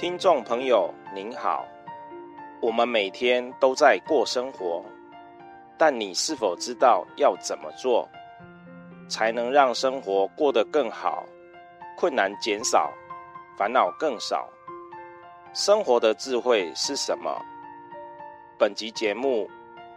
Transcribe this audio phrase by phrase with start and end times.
[0.00, 1.62] 听众朋友您好，
[2.62, 4.82] 我们每天都在过生活，
[5.76, 8.08] 但你是否知道要怎么做，
[9.10, 11.26] 才能让生活过得更好，
[11.98, 12.90] 困难减少，
[13.58, 14.48] 烦恼更少？
[15.52, 17.30] 生活的智慧是什么？
[18.58, 19.50] 本集节目，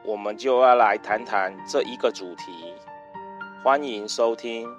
[0.04, 2.73] 我们就要来谈谈这一个主题。
[3.63, 4.70] 欢迎收听。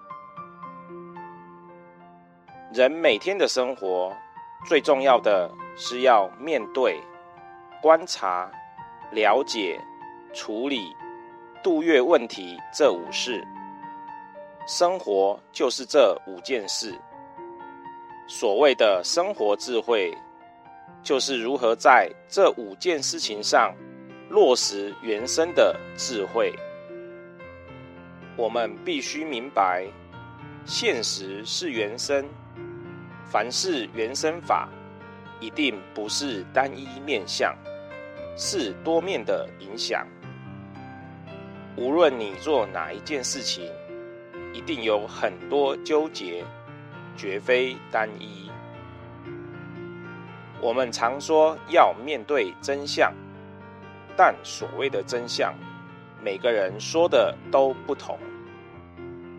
[2.74, 4.14] 人每天的生活，
[4.66, 7.00] 最重要的是要面对、
[7.82, 8.50] 观察、
[9.10, 9.78] 了解、
[10.32, 10.94] 处理、
[11.62, 13.46] 度越问题这五事。
[14.66, 16.94] 生活就是这五件事。
[18.26, 20.16] 所谓的生活智慧，
[21.02, 23.74] 就是如何在这五件事情上
[24.30, 26.50] 落实原生的智慧。
[28.36, 29.86] 我们必须明白，
[30.64, 32.26] 现实是原生，
[33.34, 34.68] 凡是原生法，
[35.40, 37.52] 一定不是单一面相，
[38.36, 40.06] 是多面的影响。
[41.76, 43.68] 无论你做哪一件事情，
[44.52, 46.44] 一定有很多纠结，
[47.16, 48.48] 绝非单一。
[50.60, 53.12] 我们常说要面对真相，
[54.16, 55.52] 但所谓的真相，
[56.22, 58.16] 每个人说的都不同，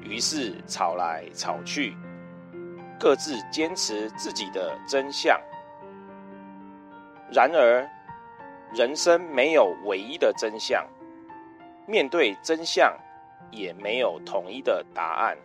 [0.04, 1.96] 于是吵来吵去，
[3.00, 5.40] 各自坚持自己的真相。
[7.32, 7.88] 然而，
[8.74, 10.88] 人生没有唯一的真相，
[11.88, 12.98] 面对真相
[13.52, 15.38] 也没有统一的答案。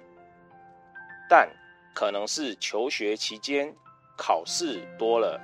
[1.28, 1.48] 但
[1.94, 3.72] 可能是求学期间
[4.16, 5.40] 考试多了，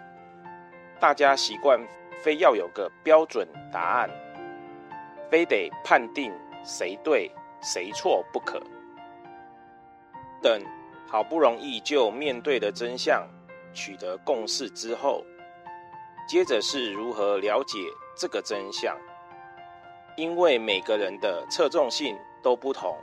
[1.00, 1.80] 大家习惯
[2.22, 4.10] 非要有个标准答案。
[5.28, 7.28] 非得判定谁对
[7.60, 8.62] 谁错不可。
[10.40, 10.62] 等
[11.08, 13.26] 好不容易就面对的真相
[13.72, 15.24] 取得共识之后，
[16.28, 17.78] 接着是如何了解
[18.16, 18.96] 这个真相。
[20.16, 22.96] 因为每个人的侧重性都不同，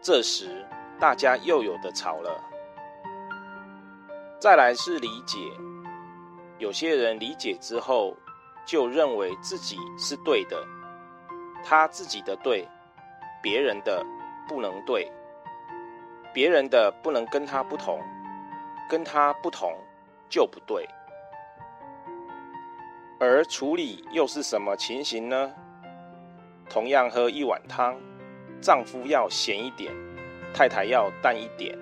[0.00, 0.66] 这时
[0.98, 2.42] 大家又有的吵了。
[4.40, 5.38] 再来是理解，
[6.58, 8.16] 有些人理解之后
[8.66, 10.62] 就认为自己是对的。
[11.62, 12.66] 他自己的对，
[13.42, 14.04] 别人的
[14.48, 15.10] 不能对，
[16.34, 18.00] 别人的不能跟他不同，
[18.90, 19.72] 跟他不同
[20.28, 20.84] 就不对。
[23.20, 25.52] 而处理又是什么情形呢？
[26.68, 27.94] 同样喝一碗汤，
[28.60, 29.94] 丈夫要咸一点，
[30.52, 31.78] 太太要淡一点，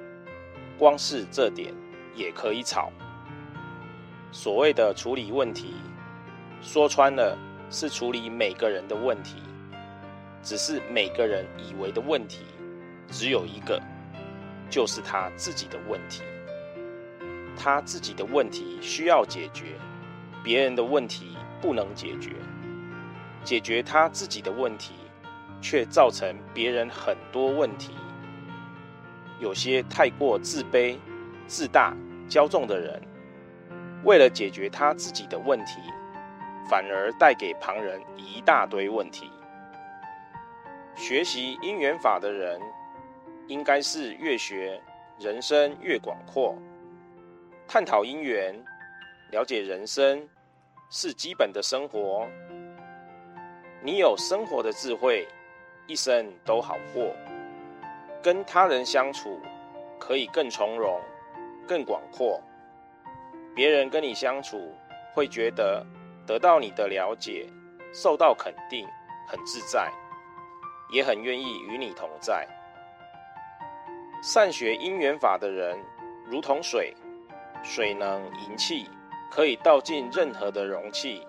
[0.78, 1.72] 光是这点
[2.14, 2.92] 也可以吵。
[4.30, 5.76] 所谓的处理问题，
[6.60, 7.38] 说穿了
[7.70, 9.36] 是处理每个人的问题。
[10.42, 12.44] 只是每个人以为的问题
[13.08, 13.80] 只有一个，
[14.72, 16.22] 就是他自己的问题。
[17.54, 19.78] 他自己的问题需要解决，
[20.42, 22.30] 别人的问题不能解决。
[23.44, 24.94] 解决他自己的问题，
[25.60, 27.94] 却造成别人很多问题。
[29.38, 30.96] 有些太过自卑、
[31.46, 31.94] 自大、
[32.26, 32.98] 骄纵的人，
[34.04, 35.80] 为了解决他自己的问题，
[36.70, 39.30] 反而带给旁人一大堆问题。
[40.94, 42.58] 学习因缘法的人，
[43.52, 44.80] 应该是越学
[45.18, 46.56] 人生越广阔。
[47.68, 48.54] 探讨因缘，
[49.30, 50.26] 了解人生，
[50.88, 52.26] 是基本的生活。
[53.82, 55.28] 你有生活的智慧，
[55.86, 57.14] 一生都好过。
[58.22, 59.38] 跟他人相处，
[60.00, 60.98] 可以更从容、
[61.68, 62.40] 更广阔。
[63.54, 64.72] 别人跟你相处，
[65.12, 65.84] 会觉得
[66.26, 67.46] 得到你的了解，
[67.92, 68.86] 受到肯定，
[69.28, 69.92] 很自在。
[70.90, 72.46] 也很愿意与你同在。
[74.22, 75.76] 善学因缘法的人，
[76.24, 76.94] 如同水，
[77.64, 78.88] 水能盈气，
[79.32, 81.26] 可以倒进任何的容器。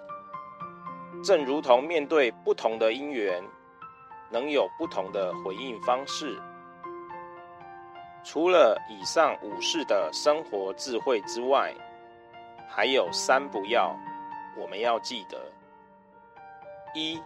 [1.24, 3.44] 正如同面对不同的因缘，
[4.30, 6.40] 能有不同的回应方式。
[8.23, 11.73] 除了以上五事的生活智慧之外，
[12.70, 13.97] 还有三不要，
[14.56, 15.52] 我们要记得：
[16.94, 17.20] 一，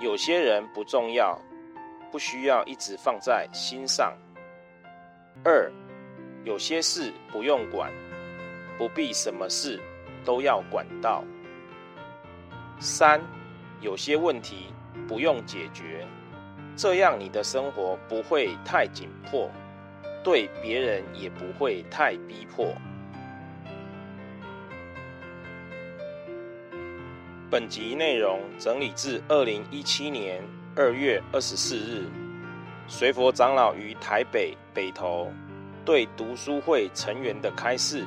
[0.00, 1.40] 有些人不重要。
[2.10, 4.16] 不需要一直放在心上。
[5.44, 5.70] 二，
[6.44, 7.92] 有些事不用管，
[8.76, 9.80] 不必什么事
[10.24, 11.24] 都要管到。
[12.80, 13.20] 三，
[13.80, 14.72] 有些问题
[15.06, 16.06] 不用解决，
[16.76, 19.50] 这样你的生活不会太紧迫，
[20.22, 22.74] 对别人也不会太逼迫。
[27.50, 30.42] 本集内容整理自二零一七年。
[30.76, 32.06] 二月二十四日，
[32.90, 35.30] 随佛长老于台北北投
[35.84, 38.02] 对读书会成员的开示。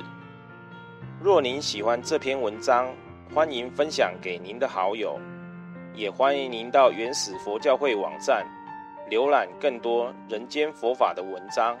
[1.20, 2.92] 若您喜欢这篇文章，
[3.32, 5.20] 欢迎分享给您的好友，
[5.94, 8.44] 也欢迎您到原始佛教会网站
[9.08, 11.78] 浏览更多人间佛法的文章。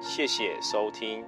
[0.00, 1.22] 谢谢收听。